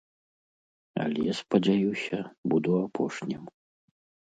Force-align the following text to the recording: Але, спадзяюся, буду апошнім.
Але, 1.03 1.27
спадзяюся, 1.41 2.17
буду 2.55 2.71
апошнім. 2.85 3.43